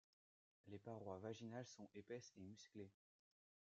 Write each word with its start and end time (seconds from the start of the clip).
Les 0.67 0.79
parois 0.79 1.19
vaginales 1.19 1.67
sont 1.67 1.87
épaisse 1.93 2.33
et 2.35 2.41
musclées. 2.41 2.89